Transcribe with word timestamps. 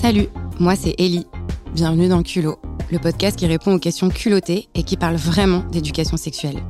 Salut, 0.00 0.28
moi 0.58 0.76
c'est 0.76 0.94
Ellie. 0.96 1.26
Bienvenue 1.74 2.08
dans 2.08 2.22
Culot, 2.22 2.58
le 2.90 2.98
podcast 2.98 3.38
qui 3.38 3.46
répond 3.46 3.74
aux 3.74 3.78
questions 3.78 4.08
culottées 4.08 4.70
et 4.74 4.82
qui 4.82 4.96
parle 4.96 5.16
vraiment 5.16 5.60
d'éducation 5.72 6.16
sexuelle. 6.16 6.64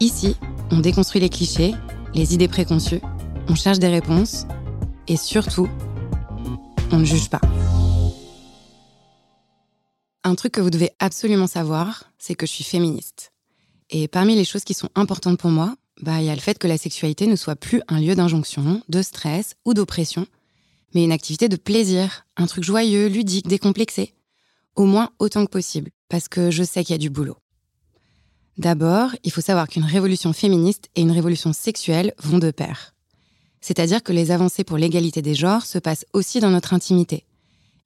Ici, 0.00 0.34
on 0.70 0.78
déconstruit 0.78 1.20
les 1.20 1.28
clichés, 1.28 1.74
les 2.14 2.32
idées 2.32 2.48
préconçues, 2.48 3.02
on 3.46 3.54
cherche 3.54 3.78
des 3.78 3.88
réponses 3.88 4.46
et 5.06 5.18
surtout, 5.18 5.68
on 6.90 6.96
ne 6.96 7.04
juge 7.04 7.28
pas. 7.28 7.42
Un 10.24 10.34
truc 10.34 10.52
que 10.52 10.62
vous 10.62 10.70
devez 10.70 10.92
absolument 11.00 11.46
savoir, 11.46 12.04
c'est 12.18 12.34
que 12.34 12.46
je 12.46 12.52
suis 12.52 12.64
féministe. 12.64 13.32
Et 13.90 14.08
parmi 14.08 14.34
les 14.34 14.46
choses 14.46 14.64
qui 14.64 14.72
sont 14.72 14.88
importantes 14.94 15.38
pour 15.38 15.50
moi, 15.50 15.74
bah, 16.00 16.20
il 16.20 16.24
y 16.24 16.30
a 16.30 16.34
le 16.34 16.40
fait 16.40 16.58
que 16.58 16.66
la 16.66 16.78
sexualité 16.78 17.26
ne 17.26 17.36
soit 17.36 17.54
plus 17.54 17.82
un 17.86 18.00
lieu 18.00 18.14
d'injonction, 18.14 18.80
de 18.88 19.02
stress 19.02 19.56
ou 19.66 19.74
d'oppression, 19.74 20.26
mais 20.94 21.04
une 21.04 21.12
activité 21.12 21.48
de 21.48 21.56
plaisir, 21.56 22.24
un 22.36 22.46
truc 22.46 22.64
joyeux, 22.64 23.08
ludique, 23.08 23.48
décomplexé. 23.48 24.14
Au 24.76 24.84
moins 24.84 25.10
autant 25.18 25.44
que 25.44 25.50
possible, 25.50 25.90
parce 26.08 26.28
que 26.28 26.50
je 26.50 26.64
sais 26.64 26.84
qu'il 26.84 26.94
y 26.94 26.96
a 26.96 26.98
du 26.98 27.10
boulot. 27.10 27.36
D'abord, 28.56 29.10
il 29.24 29.32
faut 29.32 29.40
savoir 29.40 29.68
qu'une 29.68 29.84
révolution 29.84 30.32
féministe 30.32 30.88
et 30.94 31.02
une 31.02 31.10
révolution 31.10 31.52
sexuelle 31.52 32.14
vont 32.22 32.38
de 32.38 32.50
pair. 32.50 32.94
C'est-à-dire 33.60 34.02
que 34.02 34.12
les 34.12 34.30
avancées 34.30 34.64
pour 34.64 34.76
l'égalité 34.76 35.22
des 35.22 35.34
genres 35.34 35.66
se 35.66 35.78
passent 35.78 36.06
aussi 36.12 36.38
dans 36.38 36.50
notre 36.50 36.74
intimité, 36.74 37.24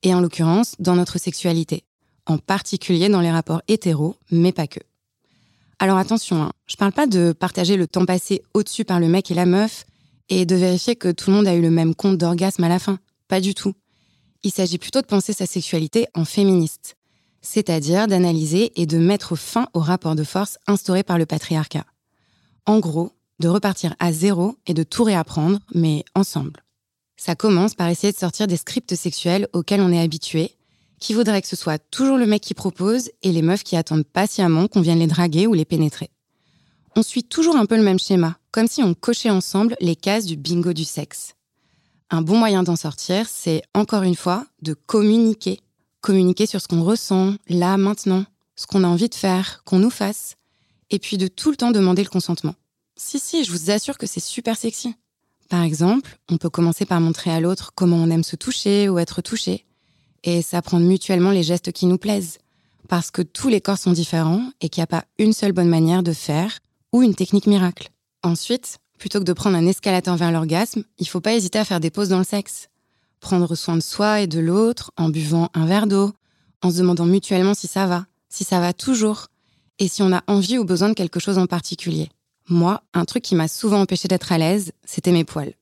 et 0.02 0.14
en 0.14 0.20
l'occurrence 0.20 0.74
dans 0.78 0.96
notre 0.96 1.18
sexualité, 1.18 1.84
en 2.26 2.38
particulier 2.38 3.08
dans 3.08 3.20
les 3.20 3.30
rapports 3.30 3.62
hétéros, 3.68 4.16
mais 4.30 4.52
pas 4.52 4.66
que. 4.66 4.80
Alors 5.78 5.96
attention, 5.96 6.42
hein, 6.42 6.52
je 6.66 6.76
parle 6.76 6.92
pas 6.92 7.06
de 7.06 7.32
partager 7.32 7.76
le 7.76 7.86
temps 7.86 8.04
passé 8.04 8.42
au-dessus 8.52 8.84
par 8.84 9.00
le 9.00 9.08
mec 9.08 9.30
et 9.30 9.34
la 9.34 9.46
meuf 9.46 9.86
et 10.28 10.46
de 10.46 10.56
vérifier 10.56 10.96
que 10.96 11.10
tout 11.10 11.30
le 11.30 11.36
monde 11.36 11.48
a 11.48 11.54
eu 11.54 11.62
le 11.62 11.70
même 11.70 11.94
compte 11.94 12.18
d'orgasme 12.18 12.64
à 12.64 12.68
la 12.68 12.78
fin. 12.78 12.98
Pas 13.28 13.40
du 13.40 13.54
tout. 13.54 13.74
Il 14.42 14.50
s'agit 14.50 14.78
plutôt 14.78 15.00
de 15.00 15.06
penser 15.06 15.32
sa 15.32 15.46
sexualité 15.46 16.06
en 16.14 16.24
féministe, 16.24 16.96
c'est-à-dire 17.42 18.06
d'analyser 18.06 18.72
et 18.80 18.86
de 18.86 18.98
mettre 18.98 19.36
fin 19.36 19.68
au 19.74 19.80
rapport 19.80 20.14
de 20.14 20.24
force 20.24 20.58
instauré 20.66 21.02
par 21.02 21.18
le 21.18 21.26
patriarcat. 21.26 21.84
En 22.66 22.78
gros, 22.78 23.12
de 23.40 23.48
repartir 23.48 23.94
à 23.98 24.12
zéro 24.12 24.56
et 24.66 24.74
de 24.74 24.82
tout 24.82 25.04
réapprendre, 25.04 25.58
mais 25.74 26.04
ensemble. 26.14 26.62
Ça 27.16 27.34
commence 27.34 27.74
par 27.74 27.88
essayer 27.88 28.12
de 28.12 28.18
sortir 28.18 28.46
des 28.46 28.56
scripts 28.56 28.94
sexuels 28.94 29.48
auxquels 29.52 29.80
on 29.80 29.92
est 29.92 30.00
habitué, 30.00 30.52
qui 31.00 31.14
voudraient 31.14 31.42
que 31.42 31.48
ce 31.48 31.56
soit 31.56 31.78
toujours 31.90 32.16
le 32.16 32.26
mec 32.26 32.42
qui 32.42 32.54
propose 32.54 33.10
et 33.22 33.32
les 33.32 33.42
meufs 33.42 33.64
qui 33.64 33.76
attendent 33.76 34.06
patiemment 34.06 34.68
qu'on 34.68 34.80
vienne 34.80 34.98
les 34.98 35.06
draguer 35.06 35.46
ou 35.46 35.54
les 35.54 35.64
pénétrer. 35.64 36.10
On 36.96 37.02
suit 37.02 37.24
toujours 37.24 37.56
un 37.56 37.66
peu 37.66 37.76
le 37.76 37.82
même 37.82 37.98
schéma, 37.98 38.38
comme 38.50 38.66
si 38.66 38.82
on 38.82 38.94
cochait 38.94 39.30
ensemble 39.30 39.76
les 39.80 39.96
cases 39.96 40.26
du 40.26 40.36
bingo 40.36 40.72
du 40.72 40.84
sexe. 40.84 41.34
Un 42.10 42.22
bon 42.22 42.38
moyen 42.38 42.62
d'en 42.62 42.76
sortir, 42.76 43.28
c'est 43.28 43.62
encore 43.74 44.02
une 44.02 44.16
fois 44.16 44.46
de 44.62 44.74
communiquer. 44.74 45.60
Communiquer 46.00 46.46
sur 46.46 46.60
ce 46.60 46.68
qu'on 46.68 46.82
ressent, 46.82 47.34
là, 47.48 47.76
maintenant, 47.76 48.24
ce 48.56 48.66
qu'on 48.66 48.84
a 48.84 48.88
envie 48.88 49.08
de 49.08 49.14
faire, 49.14 49.62
qu'on 49.64 49.78
nous 49.78 49.90
fasse, 49.90 50.36
et 50.90 50.98
puis 50.98 51.18
de 51.18 51.28
tout 51.28 51.50
le 51.50 51.56
temps 51.56 51.70
demander 51.70 52.02
le 52.02 52.08
consentement. 52.08 52.54
Si, 52.96 53.18
si, 53.18 53.44
je 53.44 53.52
vous 53.52 53.70
assure 53.70 53.98
que 53.98 54.06
c'est 54.06 54.20
super 54.20 54.56
sexy. 54.56 54.94
Par 55.48 55.62
exemple, 55.62 56.18
on 56.30 56.38
peut 56.38 56.50
commencer 56.50 56.84
par 56.86 57.00
montrer 57.00 57.30
à 57.30 57.40
l'autre 57.40 57.72
comment 57.74 57.96
on 57.96 58.10
aime 58.10 58.24
se 58.24 58.36
toucher 58.36 58.88
ou 58.88 58.98
être 58.98 59.22
touché, 59.22 59.66
et 60.24 60.42
s'apprendre 60.42 60.86
mutuellement 60.86 61.30
les 61.30 61.42
gestes 61.42 61.72
qui 61.72 61.86
nous 61.86 61.98
plaisent, 61.98 62.38
parce 62.88 63.10
que 63.10 63.22
tous 63.22 63.48
les 63.48 63.60
corps 63.60 63.78
sont 63.78 63.92
différents 63.92 64.50
et 64.60 64.68
qu'il 64.68 64.80
n'y 64.80 64.84
a 64.84 64.88
pas 64.88 65.04
une 65.18 65.32
seule 65.32 65.52
bonne 65.52 65.68
manière 65.68 66.02
de 66.02 66.12
faire 66.12 66.58
ou 66.92 67.02
une 67.02 67.14
technique 67.14 67.46
miracle. 67.46 67.90
Ensuite, 68.22 68.78
plutôt 68.98 69.20
que 69.20 69.24
de 69.24 69.32
prendre 69.32 69.56
un 69.56 69.66
escalator 69.66 70.16
vers 70.16 70.32
l'orgasme, 70.32 70.84
il 70.98 71.08
faut 71.08 71.20
pas 71.20 71.34
hésiter 71.34 71.58
à 71.58 71.64
faire 71.64 71.80
des 71.80 71.90
pauses 71.90 72.08
dans 72.08 72.18
le 72.18 72.24
sexe. 72.24 72.68
Prendre 73.20 73.54
soin 73.54 73.76
de 73.76 73.82
soi 73.82 74.20
et 74.20 74.26
de 74.26 74.38
l'autre 74.38 74.92
en 74.96 75.08
buvant 75.08 75.50
un 75.54 75.66
verre 75.66 75.86
d'eau, 75.86 76.12
en 76.62 76.70
se 76.70 76.78
demandant 76.78 77.06
mutuellement 77.06 77.54
si 77.54 77.66
ça 77.66 77.86
va, 77.86 78.06
si 78.28 78.44
ça 78.44 78.60
va 78.60 78.72
toujours, 78.72 79.28
et 79.78 79.88
si 79.88 80.02
on 80.02 80.12
a 80.12 80.22
envie 80.26 80.58
ou 80.58 80.64
besoin 80.64 80.88
de 80.88 80.94
quelque 80.94 81.20
chose 81.20 81.38
en 81.38 81.46
particulier. 81.46 82.10
Moi, 82.48 82.82
un 82.94 83.04
truc 83.04 83.22
qui 83.22 83.34
m'a 83.34 83.48
souvent 83.48 83.80
empêché 83.80 84.08
d'être 84.08 84.32
à 84.32 84.38
l'aise, 84.38 84.72
c'était 84.84 85.12
mes 85.12 85.24
poils. 85.24 85.54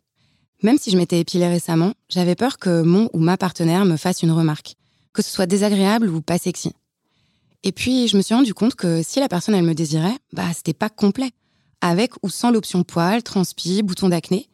Même 0.62 0.78
si 0.78 0.90
je 0.90 0.96
m'étais 0.96 1.20
épilée 1.20 1.48
récemment, 1.48 1.92
j'avais 2.08 2.34
peur 2.34 2.58
que 2.58 2.82
mon 2.82 3.10
ou 3.12 3.18
ma 3.18 3.36
partenaire 3.36 3.84
me 3.84 3.96
fasse 3.96 4.22
une 4.22 4.30
remarque, 4.30 4.74
que 5.12 5.22
ce 5.22 5.30
soit 5.30 5.46
désagréable 5.46 6.08
ou 6.08 6.22
pas 6.22 6.38
sexy. 6.38 6.72
Et 7.66 7.72
puis, 7.72 8.06
je 8.06 8.16
me 8.16 8.22
suis 8.22 8.32
rendu 8.32 8.54
compte 8.54 8.76
que 8.76 9.02
si 9.02 9.18
la 9.18 9.28
personne, 9.28 9.56
elle 9.56 9.64
me 9.64 9.74
désirait, 9.74 10.16
bah, 10.32 10.46
c'était 10.54 10.72
pas 10.72 10.88
complet 10.88 11.32
avec 11.80 12.12
ou 12.22 12.30
sans 12.30 12.52
l'option 12.52 12.84
poils, 12.84 13.24
transpi, 13.24 13.82
boutons 13.82 14.08
d'acné, 14.08 14.48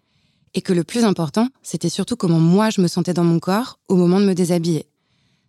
et 0.55 0.63
que 0.63 0.73
le 0.73 0.83
plus 0.83 1.05
important, 1.05 1.49
c'était 1.63 1.91
surtout 1.91 2.17
comment 2.17 2.41
moi 2.41 2.71
je 2.71 2.81
me 2.81 2.89
sentais 2.89 3.13
dans 3.13 3.23
mon 3.23 3.39
corps 3.39 3.79
au 3.89 3.97
moment 3.97 4.19
de 4.19 4.25
me 4.25 4.35
déshabiller. 4.35 4.87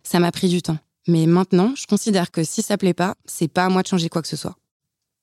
Ça 0.02 0.20
m'a 0.20 0.30
pris 0.30 0.50
du 0.50 0.60
temps, 0.60 0.76
mais 1.08 1.24
maintenant, 1.24 1.72
je 1.74 1.86
considère 1.86 2.30
que 2.30 2.44
si 2.44 2.60
ça 2.60 2.76
plaît 2.76 2.92
pas, 2.92 3.14
c'est 3.24 3.48
pas 3.48 3.64
à 3.64 3.70
moi 3.70 3.80
de 3.80 3.88
changer 3.88 4.10
quoi 4.10 4.20
que 4.20 4.28
ce 4.28 4.36
soit. 4.36 4.58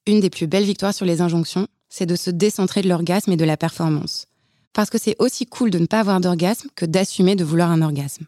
Une 0.08 0.19
des 0.19 0.31
plus 0.31 0.47
belles 0.47 0.66
victoires 0.66 0.96
sur 0.96 1.06
les 1.06 1.22
injonctions, 1.22 1.68
c'est 1.90 2.08
de 2.08 2.16
se 2.16 2.31
décentrer 2.31 2.81
de 2.81 2.90
l'orgasme 2.90 3.31
et 3.31 3.38
de 3.38 3.46
la 3.46 3.56
performance. 3.56 4.25
Parce 4.73 4.90
que 4.90 4.97
c'est 4.97 5.16
aussi 5.19 5.46
cool 5.46 5.69
de 5.69 5.78
ne 5.78 5.85
pas 5.85 6.00
avoir 6.00 6.19
d'orgasme 6.19 6.69
que 6.75 6.88
d'assumer 6.88 7.35
de 7.35 7.44
vouloir 7.44 7.69
un 7.69 7.84
orgasme. 7.84 8.25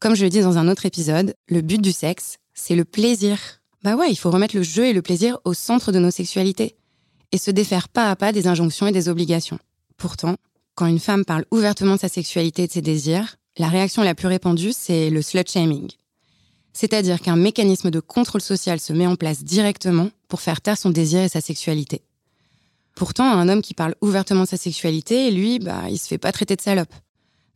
Comme 0.00 0.14
je 0.14 0.24
le 0.24 0.30
dis 0.30 0.40
dans 0.40 0.56
un 0.56 0.68
autre 0.68 0.86
épisode, 0.86 1.34
le 1.48 1.60
but 1.60 1.82
du 1.82 1.92
sexe, 1.92 2.38
c'est 2.58 2.74
le 2.74 2.84
plaisir. 2.84 3.38
Bah 3.82 3.94
ouais, 3.94 4.10
il 4.10 4.16
faut 4.16 4.30
remettre 4.30 4.56
le 4.56 4.62
jeu 4.62 4.86
et 4.86 4.92
le 4.92 5.02
plaisir 5.02 5.38
au 5.44 5.54
centre 5.54 5.92
de 5.92 5.98
nos 5.98 6.10
sexualités 6.10 6.76
et 7.30 7.38
se 7.38 7.50
défaire 7.50 7.88
pas 7.88 8.10
à 8.10 8.16
pas 8.16 8.32
des 8.32 8.46
injonctions 8.46 8.86
et 8.86 8.92
des 8.92 9.08
obligations. 9.08 9.58
Pourtant, 9.96 10.36
quand 10.74 10.86
une 10.86 10.98
femme 10.98 11.24
parle 11.24 11.44
ouvertement 11.50 11.94
de 11.94 12.00
sa 12.00 12.08
sexualité 12.08 12.64
et 12.64 12.66
de 12.66 12.72
ses 12.72 12.82
désirs, 12.82 13.36
la 13.58 13.68
réaction 13.68 14.02
la 14.02 14.14
plus 14.14 14.28
répandue, 14.28 14.72
c'est 14.72 15.10
le 15.10 15.22
slut 15.22 15.44
shaming. 15.46 15.88
C'est-à-dire 16.72 17.20
qu'un 17.20 17.36
mécanisme 17.36 17.90
de 17.90 18.00
contrôle 18.00 18.40
social 18.40 18.78
se 18.80 18.92
met 18.92 19.06
en 19.06 19.16
place 19.16 19.44
directement 19.44 20.10
pour 20.28 20.40
faire 20.40 20.60
taire 20.60 20.78
son 20.78 20.90
désir 20.90 21.20
et 21.22 21.28
sa 21.28 21.40
sexualité. 21.40 22.02
Pourtant, 22.94 23.24
un 23.24 23.48
homme 23.48 23.62
qui 23.62 23.74
parle 23.74 23.94
ouvertement 24.00 24.42
de 24.42 24.48
sa 24.48 24.56
sexualité, 24.56 25.30
lui, 25.30 25.58
bah, 25.58 25.84
il 25.88 25.98
se 25.98 26.06
fait 26.06 26.18
pas 26.18 26.32
traiter 26.32 26.56
de 26.56 26.60
salope. 26.60 26.92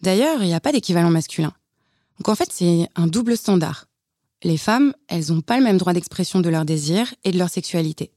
D'ailleurs, 0.00 0.42
il 0.42 0.46
n'y 0.46 0.54
a 0.54 0.60
pas 0.60 0.72
d'équivalent 0.72 1.10
masculin. 1.10 1.52
Donc 2.18 2.28
en 2.28 2.34
fait, 2.34 2.50
c'est 2.52 2.88
un 2.94 3.06
double 3.06 3.36
standard. 3.36 3.86
Les 4.44 4.56
femmes, 4.56 4.92
elles 5.08 5.30
n'ont 5.30 5.40
pas 5.40 5.56
le 5.56 5.62
même 5.62 5.78
droit 5.78 5.92
d'expression 5.92 6.40
de 6.40 6.48
leur 6.48 6.64
désir 6.64 7.14
et 7.24 7.30
de 7.30 7.38
leur 7.38 7.48
sexualité. 7.48 8.10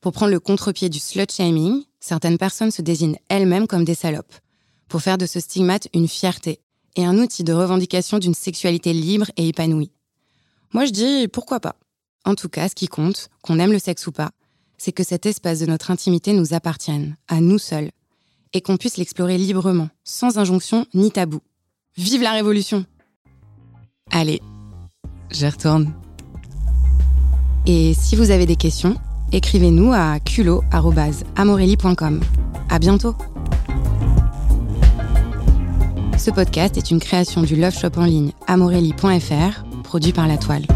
Pour 0.00 0.12
prendre 0.12 0.32
le 0.32 0.40
contre-pied 0.40 0.88
du 0.88 0.98
slut-shaming, 0.98 1.84
certaines 2.00 2.38
personnes 2.38 2.72
se 2.72 2.82
désignent 2.82 3.18
elles-mêmes 3.28 3.68
comme 3.68 3.84
des 3.84 3.94
salopes, 3.94 4.34
pour 4.88 5.02
faire 5.02 5.18
de 5.18 5.26
ce 5.26 5.38
stigmate 5.38 5.88
une 5.94 6.08
fierté 6.08 6.60
et 6.96 7.04
un 7.04 7.16
outil 7.18 7.44
de 7.44 7.52
revendication 7.52 8.18
d'une 8.18 8.34
sexualité 8.34 8.92
libre 8.92 9.30
et 9.36 9.48
épanouie. 9.48 9.92
Moi 10.72 10.84
je 10.84 10.90
dis 10.90 11.28
pourquoi 11.28 11.60
pas. 11.60 11.76
En 12.24 12.34
tout 12.34 12.48
cas, 12.48 12.68
ce 12.68 12.74
qui 12.74 12.88
compte, 12.88 13.28
qu'on 13.42 13.58
aime 13.58 13.72
le 13.72 13.78
sexe 13.78 14.06
ou 14.06 14.12
pas, 14.12 14.30
c'est 14.78 14.92
que 14.92 15.04
cet 15.04 15.26
espace 15.26 15.60
de 15.60 15.66
notre 15.66 15.90
intimité 15.90 16.32
nous 16.32 16.54
appartienne, 16.54 17.16
à 17.28 17.40
nous 17.40 17.58
seuls, 17.58 17.90
et 18.52 18.60
qu'on 18.60 18.76
puisse 18.76 18.96
l'explorer 18.96 19.38
librement, 19.38 19.88
sans 20.04 20.38
injonction 20.38 20.86
ni 20.94 21.10
tabou. 21.10 21.40
Vive 21.96 22.22
la 22.22 22.32
révolution 22.32 22.84
Allez, 24.10 24.40
je 25.36 25.46
retourne. 25.46 25.92
Et 27.66 27.94
si 27.94 28.16
vous 28.16 28.30
avez 28.30 28.46
des 28.46 28.56
questions, 28.56 28.96
écrivez-nous 29.30 29.92
à 29.92 30.18
culot.amorelli.com. 30.20 32.20
À 32.68 32.78
bientôt! 32.78 33.14
Ce 36.18 36.30
podcast 36.30 36.76
est 36.76 36.90
une 36.90 37.00
création 37.00 37.42
du 37.42 37.56
Love 37.56 37.76
Shop 37.76 37.90
en 37.96 38.04
ligne 38.04 38.32
amorelli.fr, 38.46 39.64
produit 39.82 40.12
par 40.12 40.28
La 40.28 40.38
Toile. 40.38 40.66